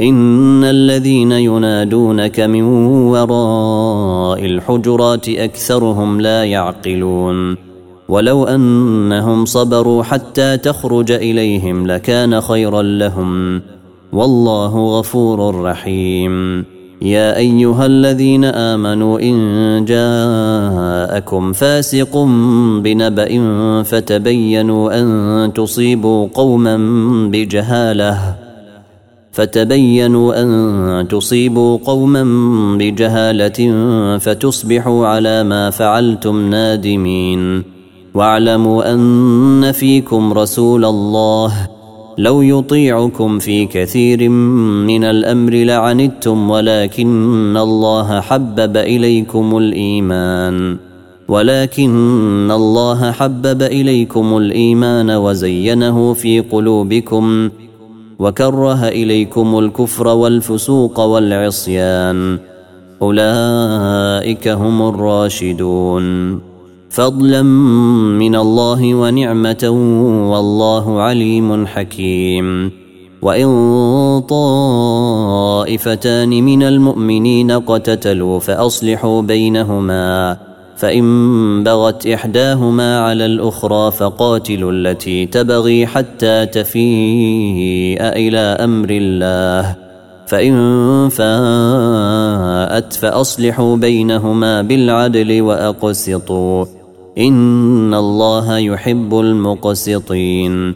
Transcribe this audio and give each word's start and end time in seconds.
إن 0.00 0.64
الذين 0.64 1.32
ينادونك 1.32 2.40
من 2.40 2.62
وراء 2.62 4.44
الحجرات 4.44 5.28
أكثرهم 5.28 6.20
لا 6.20 6.44
يعقلون. 6.44 7.56
ولو 8.08 8.44
أنهم 8.44 9.44
صبروا 9.44 10.02
حتى 10.02 10.56
تخرج 10.56 11.12
إليهم 11.12 11.86
لكان 11.86 12.40
خيرا 12.40 12.82
لهم. 12.82 13.62
والله 14.12 14.98
غفور 14.98 15.62
رحيم. 15.62 16.64
يا 17.02 17.36
أيها 17.36 17.86
الذين 17.86 18.44
آمنوا 18.44 19.20
إن 19.20 19.84
جاءكم 19.84 21.52
فاسق 21.52 22.18
بنبأ 22.82 23.42
فتبينوا 23.82 25.00
أن 25.00 25.52
تصيبوا 25.52 26.28
قوما 26.34 26.76
بجهالة. 27.32 28.43
فتبينوا 29.34 30.42
أن 30.42 31.08
تصيبوا 31.08 31.78
قوما 31.84 32.24
بجهالة 32.78 33.72
فتصبحوا 34.18 35.06
على 35.06 35.44
ما 35.44 35.70
فعلتم 35.70 36.50
نادمين. 36.50 37.62
واعلموا 38.14 38.92
أن 38.92 39.72
فيكم 39.72 40.32
رسول 40.32 40.84
الله. 40.84 41.68
لو 42.18 42.42
يطيعكم 42.42 43.38
في 43.38 43.66
كثير 43.66 44.28
من 44.88 45.04
الأمر 45.04 45.52
لعنتم 45.52 46.50
ولكن 46.50 47.56
الله 47.56 48.20
حبب 48.20 48.76
إليكم 48.76 49.56
الإيمان. 49.56 50.76
ولكن 51.28 52.50
الله 52.50 53.12
حبب 53.12 53.62
إليكم 53.62 54.36
الإيمان 54.36 55.10
وزينه 55.10 56.12
في 56.12 56.40
قلوبكم. 56.40 57.50
وكره 58.18 58.88
إليكم 58.88 59.58
الكفر 59.58 60.08
والفسوق 60.08 61.00
والعصيان. 61.00 62.38
أولئك 63.02 64.48
هم 64.48 64.88
الراشدون. 64.88 66.38
فضلا 66.90 67.42
من 68.18 68.36
الله 68.36 68.94
ونعمة 68.94 69.70
والله 70.30 71.00
عليم 71.00 71.66
حكيم. 71.66 72.70
وإن 73.22 73.48
طائفتان 74.28 76.28
من 76.28 76.62
المؤمنين 76.62 77.52
قتتلوا 77.52 78.40
فأصلحوا 78.40 79.22
بينهما. 79.22 80.36
فإن 80.76 81.64
بغت 81.64 82.06
إحداهما 82.06 83.00
على 83.00 83.26
الأخرى 83.26 83.90
فقاتلوا 83.90 84.72
التي 84.72 85.26
تبغي 85.26 85.86
حتى 85.86 86.46
تفيء 86.46 87.98
إلى 88.00 88.38
أمر 88.38 88.88
الله. 88.90 89.76
فإن 90.26 91.08
فاءت 91.08 92.92
فأصلحوا 92.92 93.76
بينهما 93.76 94.62
بالعدل 94.62 95.42
وأقسطوا. 95.42 96.64
إن 97.18 97.94
الله 97.94 98.58
يحب 98.58 99.20
المقسطين. 99.20 100.74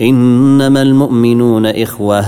إنما 0.00 0.82
المؤمنون 0.82 1.66
إخوة. 1.66 2.24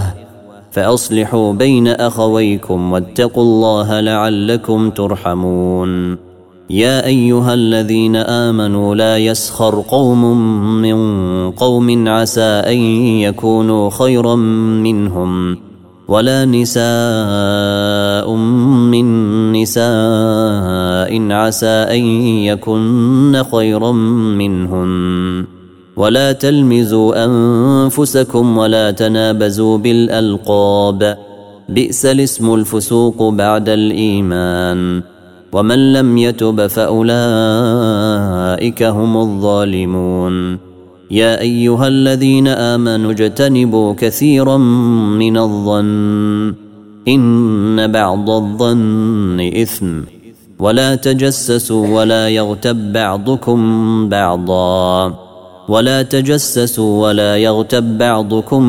فأصلحوا 0.70 1.52
بين 1.52 1.88
أخويكم 1.88 2.92
واتقوا 2.92 3.42
الله 3.42 4.00
لعلكم 4.00 4.90
ترحمون. 4.90 6.29
يا 6.70 7.06
أيها 7.06 7.54
الذين 7.54 8.16
آمنوا 8.16 8.94
لا 8.94 9.18
يسخر 9.18 9.84
قوم 9.88 10.22
من 10.82 10.96
قوم 11.50 12.08
عسى 12.08 12.62
أن 12.66 12.78
يكونوا 13.26 13.90
خيرا 13.90 14.34
منهم 14.86 15.58
ولا 16.08 16.44
نساء 16.44 18.34
من 18.94 19.06
نساء 19.52 21.32
عسى 21.32 21.66
أن 21.66 22.04
يكن 22.46 23.42
خيرا 23.52 23.92
منهن 24.38 25.44
ولا 25.96 26.32
تلمزوا 26.32 27.24
أنفسكم 27.24 28.58
ولا 28.58 28.90
تنابزوا 28.90 29.78
بالألقاب 29.78 31.18
بئس 31.68 32.06
الاسم 32.06 32.54
الفسوق 32.54 33.28
بعد 33.28 33.68
الإيمان. 33.68 35.09
ومن 35.52 35.92
لم 35.92 36.18
يتب 36.18 36.66
فأولئك 36.66 37.10
هم 38.82 39.16
الظالمون. 39.16 40.58
يا 41.10 41.40
أيها 41.40 41.88
الذين 41.88 42.48
آمنوا 42.48 43.10
اجتنبوا 43.10 43.94
كثيرا 43.98 44.56
من 45.18 45.38
الظن 45.38 46.54
إن 47.08 47.92
بعض 47.92 48.30
الظن 48.30 49.50
إثم. 49.62 50.00
ولا 50.58 50.94
تجسسوا 50.94 51.98
ولا 51.98 52.28
يغتب 52.28 52.92
بعضكم 52.92 54.08
بعضا. 54.08 55.14
ولا 55.68 56.02
تجسسوا 56.02 57.08
ولا 57.08 57.36
يغتب 57.36 57.98
بعضكم 57.98 58.62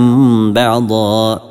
بعضا. 0.53 1.50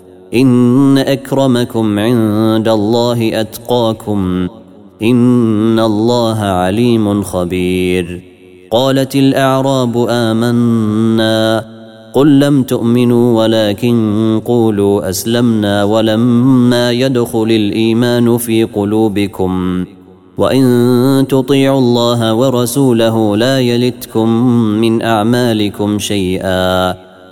إن 0.33 0.97
أكرمكم 0.97 1.99
عند 1.99 2.67
الله 2.67 3.41
أتقاكم. 3.41 4.47
إن 5.01 5.79
الله 5.79 6.39
عليم 6.39 7.23
خبير. 7.23 8.21
قالت 8.71 9.15
الأعراب 9.15 10.05
آمنا. 10.09 11.65
قل 12.13 12.39
لم 12.39 12.63
تؤمنوا 12.63 13.43
ولكن 13.43 14.41
قولوا 14.45 15.09
أسلمنا 15.09 15.83
ولما 15.83 16.91
يدخل 16.91 17.43
الإيمان 17.43 18.37
في 18.37 18.63
قلوبكم. 18.63 19.85
وإن 20.37 21.25
تطيعوا 21.29 21.79
الله 21.79 22.33
ورسوله 22.33 23.37
لا 23.37 23.59
يلتكم 23.59 24.29
من 24.55 25.01
أعمالكم 25.01 25.99
شيئا. 25.99 27.10